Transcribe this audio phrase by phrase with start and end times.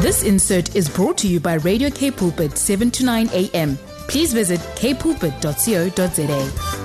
[0.00, 3.76] This insert is brought to you by Radio K Pulpit 7 to 9 a.m.
[4.08, 6.84] Please visit kpulpit.co.za.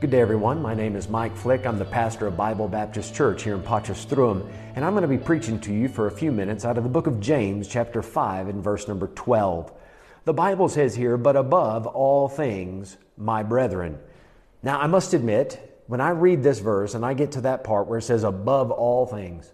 [0.00, 0.60] Good day, everyone.
[0.60, 1.66] My name is Mike Fluech.
[1.66, 5.18] I'm the pastor of Bible Baptist Church here in Potchefstroom, and I'm going to be
[5.18, 8.48] preaching to you for a few minutes out of the book of James, chapter 5,
[8.48, 9.72] and verse number 12.
[10.24, 13.98] The Bible says here, But above all things, my brethren.
[14.62, 17.86] Now, I must admit, when I read this verse and I get to that part
[17.86, 19.52] where it says, above all things,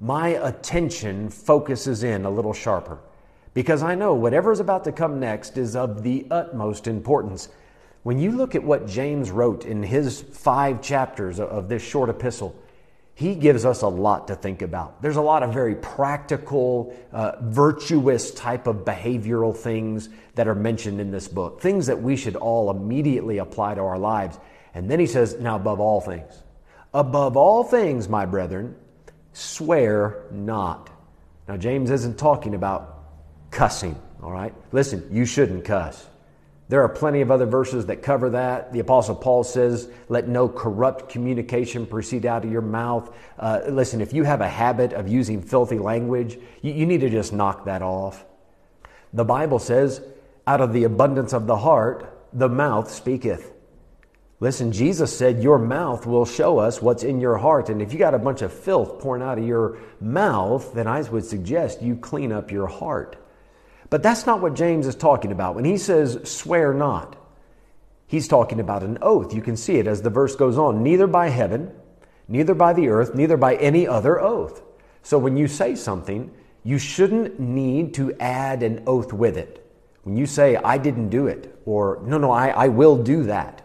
[0.00, 2.98] my attention focuses in a little sharper
[3.54, 7.48] because I know whatever is about to come next is of the utmost importance.
[8.02, 12.56] When you look at what James wrote in his five chapters of this short epistle,
[13.14, 15.02] he gives us a lot to think about.
[15.02, 21.00] There's a lot of very practical, uh, virtuous type of behavioral things that are mentioned
[21.00, 24.38] in this book, things that we should all immediately apply to our lives.
[24.74, 26.32] And then he says, Now, above all things,
[26.94, 28.76] above all things, my brethren,
[29.32, 30.90] swear not.
[31.48, 33.04] Now, James isn't talking about
[33.50, 34.54] cussing, all right?
[34.72, 36.06] Listen, you shouldn't cuss.
[36.68, 38.72] There are plenty of other verses that cover that.
[38.72, 43.14] The Apostle Paul says, Let no corrupt communication proceed out of your mouth.
[43.38, 47.10] Uh, listen, if you have a habit of using filthy language, you, you need to
[47.10, 48.24] just knock that off.
[49.12, 50.00] The Bible says,
[50.46, 53.52] Out of the abundance of the heart, the mouth speaketh.
[54.42, 57.68] Listen, Jesus said, Your mouth will show us what's in your heart.
[57.68, 61.00] And if you got a bunch of filth pouring out of your mouth, then I
[61.02, 63.24] would suggest you clean up your heart.
[63.88, 65.54] But that's not what James is talking about.
[65.54, 67.14] When he says, Swear not,
[68.08, 69.32] he's talking about an oath.
[69.32, 71.70] You can see it as the verse goes on neither by heaven,
[72.26, 74.60] neither by the earth, neither by any other oath.
[75.04, 76.32] So when you say something,
[76.64, 79.64] you shouldn't need to add an oath with it.
[80.02, 83.62] When you say, I didn't do it, or no, no, I, I will do that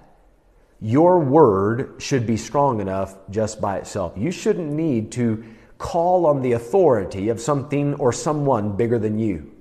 [0.79, 4.13] your word should be strong enough just by itself.
[4.15, 5.43] You shouldn't need to
[5.77, 9.51] call on the authority of something or someone bigger than you.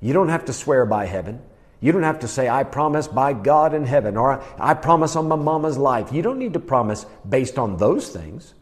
[0.00, 1.40] You don't have to swear by heaven.
[1.80, 5.26] You don't have to say, I promise by God in heaven, or I promise on
[5.26, 6.12] my mama's life.
[6.12, 8.54] You don't need to promise based on those things.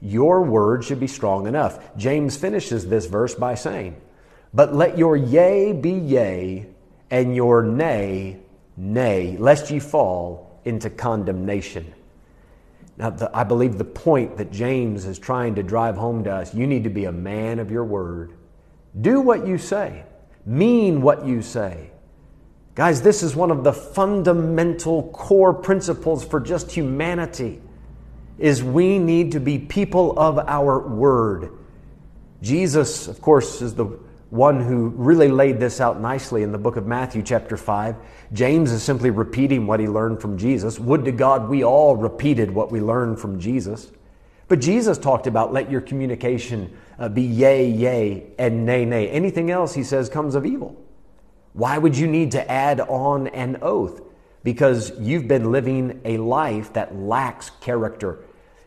[0.00, 1.96] Your word should be strong enough.
[1.96, 4.00] James finishes this verse by saying,
[4.52, 6.66] But let your yea be yea,
[7.10, 8.40] and your nay,
[8.76, 11.92] nay, lest ye fall into condemnation.
[12.96, 16.54] Now, the, I believe the point that James is trying to drive home to us
[16.54, 18.34] you need to be a man of your word.
[19.00, 20.04] Do what you say,
[20.46, 21.90] mean what you say.
[22.74, 27.60] Guys, this is one of the fundamental core principles for just humanity
[28.38, 31.52] is we need to be people of our word.
[32.42, 33.86] Jesus, of course, is the
[34.34, 37.94] one who really laid this out nicely in the book of Matthew, chapter 5.
[38.32, 40.76] James is simply repeating what he learned from Jesus.
[40.80, 43.92] Would to God we all repeated what we learned from Jesus.
[44.48, 49.08] But Jesus talked about let your communication uh, be yea, yea, and nay, nay.
[49.08, 50.82] Anything else, he says, comes of evil.
[51.52, 54.02] Why would you need to add on an oath?
[54.42, 58.24] Because you've been living a life that lacks character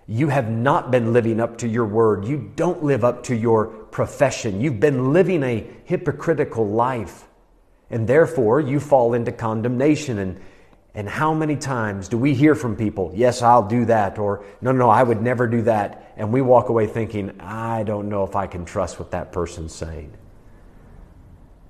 [0.08, 2.26] you have not been living up to your word.
[2.26, 4.62] You don't live up to your profession.
[4.62, 7.26] You've been living a hypocritical life.
[7.90, 10.20] And therefore, you fall into condemnation.
[10.20, 10.40] And,
[10.94, 14.72] and how many times do we hear from people, yes, I'll do that, or no,
[14.72, 16.14] no, I would never do that.
[16.16, 19.74] And we walk away thinking, I don't know if I can trust what that person's
[19.74, 20.14] saying.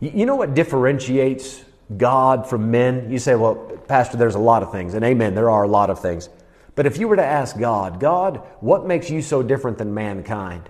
[0.01, 1.63] You know what differentiates
[1.95, 3.09] God from men?
[3.09, 3.55] You say, well,
[3.87, 4.95] Pastor, there's a lot of things.
[4.95, 6.27] And amen, there are a lot of things.
[6.75, 10.69] But if you were to ask God, God, what makes you so different than mankind?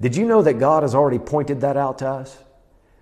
[0.00, 2.36] Did you know that God has already pointed that out to us?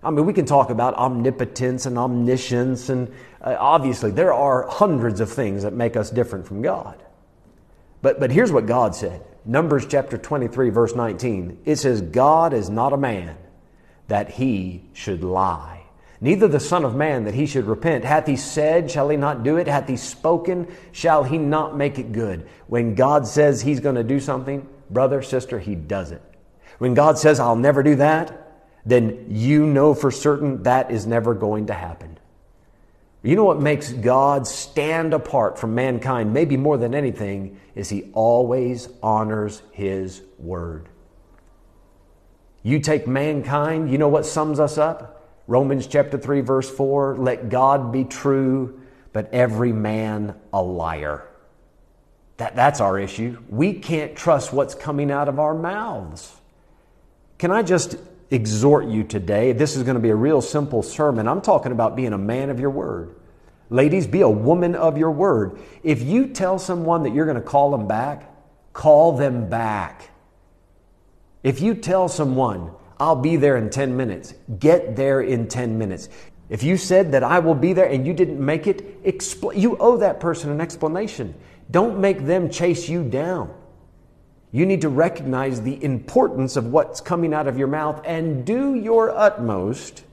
[0.02, 5.20] I mean, we can talk about omnipotence and omniscience, and uh, obviously there are hundreds
[5.20, 7.02] of things that make us different from God.
[8.02, 11.62] But, but here's what God said Numbers chapter 23, verse 19.
[11.64, 13.36] It says, God is not a man
[14.08, 15.82] that he should lie
[16.22, 18.04] neither the Son of Man that he should repent.
[18.04, 19.66] Hath he said, shall he not do it?
[19.66, 22.48] Hath he spoken, shall he not make it good?
[22.68, 26.22] When God says he's going to do something, brother, sister, he does it.
[26.82, 31.32] When God says, I'll never do that, then you know for certain that is never
[31.32, 32.18] going to happen.
[33.22, 38.10] You know what makes God stand apart from mankind, maybe more than anything, is he
[38.14, 40.88] always honors his word.
[42.64, 45.30] You take mankind, you know what sums us up?
[45.46, 48.80] Romans chapter 3, verse 4 let God be true,
[49.12, 51.28] but every man a liar.
[52.38, 53.40] That, that's our issue.
[53.48, 56.38] We can't trust what's coming out of our mouths.
[57.42, 57.96] Can I just
[58.30, 59.50] exhort you today?
[59.50, 61.26] This is going to be a real simple sermon.
[61.26, 63.16] I'm talking about being a man of your word.
[63.68, 65.58] Ladies, be a woman of your word.
[65.82, 68.32] If you tell someone that you're going to call them back,
[68.72, 70.10] call them back.
[71.42, 76.10] If you tell someone, I'll be there in 10 minutes, get there in 10 minutes.
[76.48, 79.76] If you said that I will be there and you didn't make it, expl- you
[79.78, 81.34] owe that person an explanation.
[81.72, 83.52] Don't make them chase you down.
[84.52, 88.74] You need to recognize the importance of what's coming out of your mouth and do
[88.74, 90.04] your utmost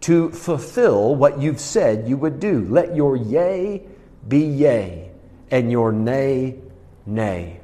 [0.00, 2.66] to fulfill what you've said you would do.
[2.70, 3.82] Let your yea
[4.26, 5.10] be yea
[5.50, 6.58] and your nay,
[7.04, 7.60] nay.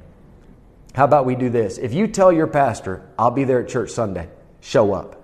[0.94, 1.78] How about we do this?
[1.78, 4.28] If you tell your pastor, I'll be there at church Sunday,
[4.60, 5.22] show up.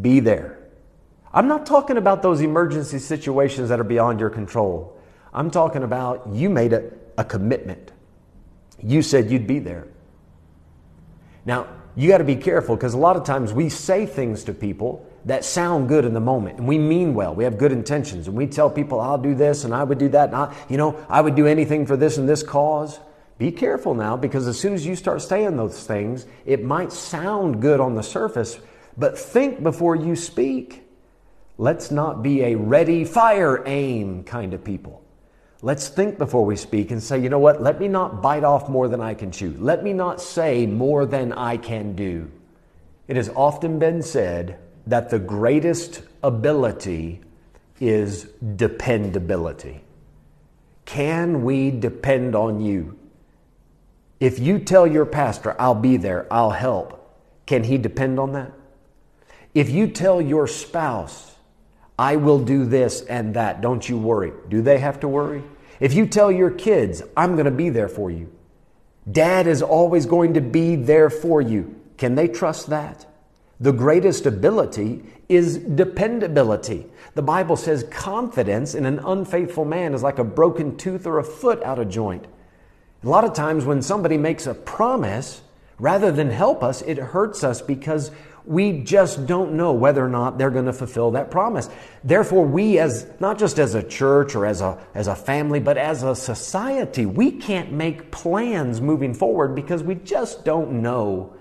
[0.00, 0.58] Be there.
[1.32, 4.96] I'm not talking about those emergency situations that are beyond your control.
[5.32, 7.92] I'm talking about you made a, a commitment.
[8.82, 9.86] You said you'd be there.
[11.44, 11.66] Now,
[11.96, 15.06] you got to be careful because a lot of times we say things to people
[15.24, 17.34] that sound good in the moment and we mean well.
[17.34, 20.08] We have good intentions and we tell people, I'll do this and I would do
[20.10, 20.28] that.
[20.28, 22.98] And I, you know, I would do anything for this and this cause.
[23.38, 27.60] Be careful now because as soon as you start saying those things, it might sound
[27.60, 28.58] good on the surface,
[28.96, 30.84] but think before you speak.
[31.58, 35.02] Let's not be a ready, fire, aim kind of people.
[35.62, 37.62] Let's think before we speak and say, you know what?
[37.62, 39.54] Let me not bite off more than I can chew.
[39.58, 42.30] Let me not say more than I can do.
[43.08, 47.20] It has often been said that the greatest ability
[47.78, 48.24] is
[48.56, 49.82] dependability.
[50.86, 52.98] Can we depend on you?
[54.18, 56.96] If you tell your pastor, I'll be there, I'll help,
[57.46, 58.52] can he depend on that?
[59.54, 61.36] If you tell your spouse,
[62.00, 63.60] I will do this and that.
[63.60, 64.32] Don't you worry.
[64.48, 65.44] Do they have to worry?
[65.80, 68.32] If you tell your kids, I'm going to be there for you,
[69.10, 73.06] dad is always going to be there for you, can they trust that?
[73.60, 76.86] The greatest ability is dependability.
[77.16, 81.24] The Bible says confidence in an unfaithful man is like a broken tooth or a
[81.24, 82.26] foot out of joint.
[83.04, 85.42] A lot of times when somebody makes a promise,
[85.78, 88.10] rather than help us, it hurts us because
[88.44, 91.68] we just don't know whether or not they're going to fulfill that promise.
[92.04, 95.76] Therefore, we as not just as a church or as a as a family, but
[95.76, 101.34] as a society, we can't make plans moving forward because we just don't know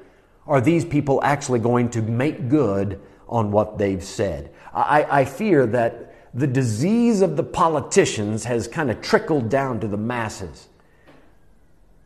[0.48, 4.52] are these people actually going to make good on what they've said.
[4.74, 9.88] I, I fear that the disease of the politicians has kind of trickled down to
[9.88, 10.69] the masses.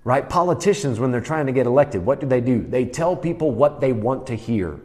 [0.04, 0.28] Right?
[0.28, 2.62] Politicians, when they're trying to get elected, what do they do?
[2.62, 4.80] They tell people what they want to hear.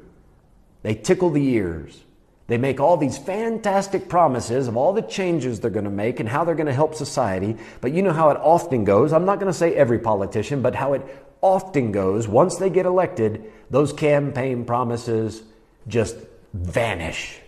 [0.83, 2.05] They tickle the ears.
[2.47, 6.29] They make all these fantastic promises of all the changes they're going to make and
[6.29, 7.57] how they're going to help society.
[7.81, 9.13] But you know how it often goes.
[9.13, 11.03] I'm not going to say every politician, but how it
[11.43, 12.27] often goes.
[12.27, 15.43] Once they get elected, those campaign promises
[15.89, 16.17] just
[16.55, 17.41] vanish.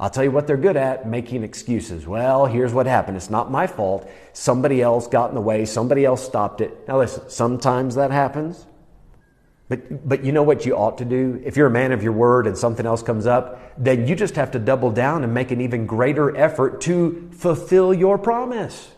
[0.00, 2.06] I'll tell you what they're good at making excuses.
[2.06, 3.16] Well, here's what happened.
[3.16, 4.08] It's not my fault.
[4.32, 5.64] Somebody else got in the way.
[5.64, 6.86] Somebody else stopped it.
[6.86, 8.66] Now, listen, sometimes that happens.
[9.68, 11.42] But, but you know what you ought to do?
[11.44, 14.36] If you're a man of your word and something else comes up, then you just
[14.36, 18.92] have to double down and make an even greater effort to fulfill your promise.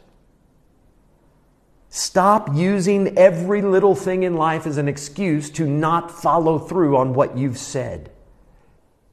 [1.89, 7.15] Stop using every little thing in life as an excuse to not follow through on
[7.15, 8.13] what you've said.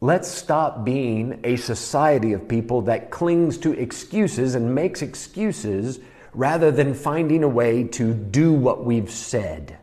[0.07, 6.00] Let's stop being a society of people that clings to excuses and makes excuses
[6.33, 9.77] rather than finding a way to do what we've said.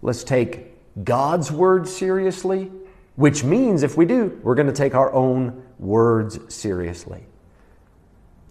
[0.00, 2.72] Let's take God's word seriously,
[3.16, 7.26] which means if we do, we're going to take our own words seriously.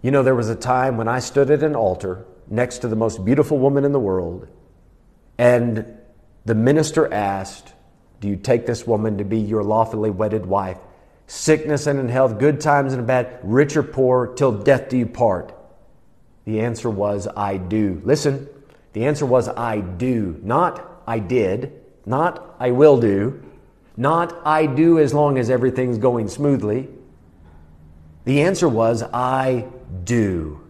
[0.00, 2.94] You know, there was a time when I stood at an altar next to the
[2.94, 4.46] most beautiful woman in the world,
[5.38, 5.98] and
[6.44, 7.72] the minister asked,
[8.22, 10.78] do you take this woman to be your lawfully wedded wife?
[11.26, 15.06] Sickness and in health, good times and bad, rich or poor, till death do you
[15.06, 15.52] part?
[16.44, 18.00] The answer was, I do.
[18.04, 18.48] Listen,
[18.92, 20.38] the answer was, I do.
[20.40, 21.72] Not, I did.
[22.06, 23.42] Not, I will do.
[23.96, 26.88] Not, I do as long as everything's going smoothly.
[28.24, 29.66] The answer was, I
[30.04, 30.60] do.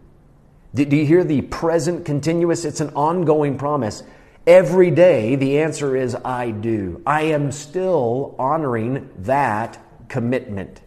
[0.73, 2.65] Do you hear the present continuous?
[2.65, 4.03] It's an ongoing promise.
[4.47, 7.01] Every day, the answer is I do.
[7.07, 10.81] I am still honoring that commitment.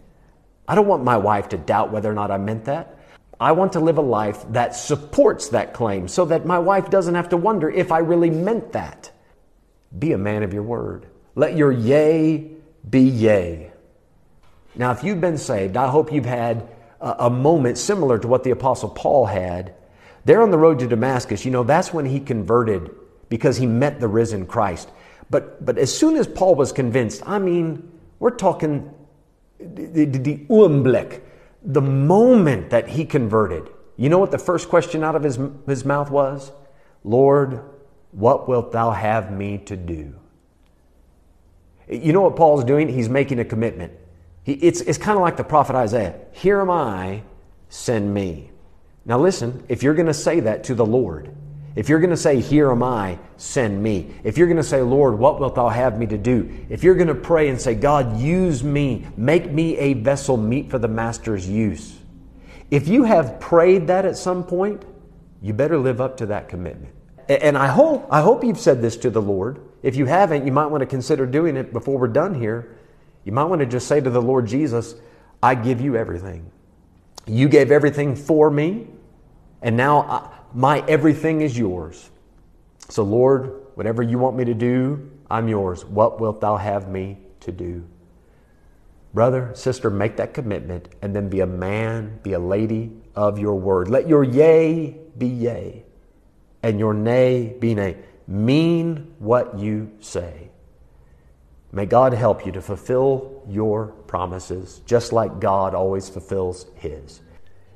[0.68, 2.98] I don't want my wife to doubt whether or not I meant that.
[3.40, 7.16] I want to live a life that supports that claim so that my wife doesn't
[7.16, 9.12] have to wonder if I really meant that.
[9.98, 11.06] Be a man of your word.
[11.36, 12.52] Let your yea
[12.90, 13.72] be yea.
[14.76, 16.68] Now, if you've been saved, I hope you've had
[17.00, 19.76] a, moment similar to what the Apostle Paul had.
[20.26, 22.90] There on the road to Damascus, you know, that's when he converted
[23.30, 24.90] because he met the risen Christ.
[25.30, 28.94] But, but as soon as Paul was convinced, I mean, we're talking
[29.60, 31.22] the, the, the oomblik,
[31.64, 33.70] the moment that he converted.
[33.98, 36.52] You know what the first question out of his, his mouth was?
[37.04, 37.62] Lord,
[38.12, 40.16] what wilt thou have me to do?
[41.88, 42.90] You know what Paul's doing?
[42.90, 43.94] He's making a commitment.
[44.44, 46.16] He, it's it's kind of like the prophet Isaiah.
[46.32, 47.24] Here am I,
[47.70, 48.52] send me.
[49.06, 51.36] Now listen, if you're going to say that to the Lord,
[51.76, 54.14] if you're going to say, Here am I, send me.
[54.24, 56.50] If you're going to say, Lord, what wilt thou have me to do?
[56.70, 60.70] If you're going to pray and say, God, use me, make me a vessel meet
[60.70, 62.00] for the master's use.
[62.72, 64.84] If you have prayed that at some point,
[65.42, 66.94] you better live up to that commitment.
[67.28, 69.60] And I hope, I hope you've said this to the Lord.
[69.84, 72.78] If you haven't, you might want to consider doing it before we're done here.
[73.24, 74.96] You might want to just say to the Lord Jesus,
[75.42, 76.50] I give you everything.
[77.28, 78.88] You gave everything for me,
[79.62, 82.10] and now I, my everything is yours.
[82.90, 85.84] So, Lord, whatever you want me to do, I'm yours.
[85.84, 87.86] What wilt thou have me to do?
[89.14, 93.56] Brother, sister, make that commitment and then be a man, be a lady of your
[93.56, 93.90] word.
[93.90, 95.84] Let your yea be yea
[96.64, 97.98] and your nay be nay.
[98.28, 100.50] Mean what you say.
[101.72, 107.20] May God help you to fulfill your promises just like God always fulfills His.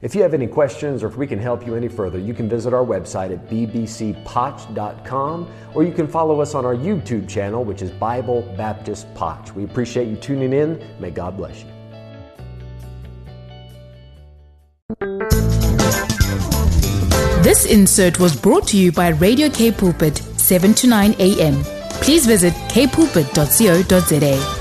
[0.01, 2.47] If you have any questions or if we can help you any further, you can
[2.47, 7.81] visit our website at bbcpotch.com or you can follow us on our YouTube channel, which
[7.81, 9.53] is Bible Baptist Potch.
[9.53, 10.81] We appreciate you tuning in.
[10.99, 11.69] May God bless you.
[17.43, 21.61] This insert was brought to you by Radio K Pulpit, 7 to 9 a.m.
[22.01, 24.58] Please visit kpulpit.co.za.